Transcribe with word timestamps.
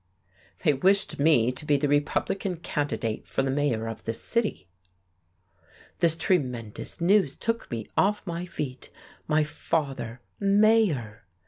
"They 0.63 0.73
wished 0.73 1.19
me 1.19 1.51
to 1.51 1.63
be 1.63 1.77
the 1.77 1.87
Republican 1.87 2.55
candidate 2.57 3.27
for 3.27 3.43
the 3.43 3.51
mayor 3.51 3.85
of 3.87 4.03
this 4.03 4.19
city." 4.19 4.67
This 5.99 6.15
tremendous 6.15 6.99
news 6.99 7.35
took 7.35 7.69
me 7.69 7.87
off 7.95 8.25
my 8.25 8.47
feet. 8.47 8.89
My 9.27 9.43
father 9.43 10.19
mayor! 10.39 11.25